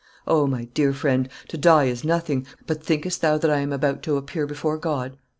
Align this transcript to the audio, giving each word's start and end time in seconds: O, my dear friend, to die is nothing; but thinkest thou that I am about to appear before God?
O, 0.25 0.47
my 0.47 0.63
dear 0.73 0.93
friend, 0.93 1.29
to 1.49 1.59
die 1.59 1.83
is 1.85 2.03
nothing; 2.03 2.47
but 2.65 2.83
thinkest 2.83 3.21
thou 3.21 3.37
that 3.37 3.51
I 3.51 3.59
am 3.59 3.71
about 3.71 4.01
to 4.01 4.17
appear 4.17 4.47
before 4.47 4.79
God? 4.79 5.15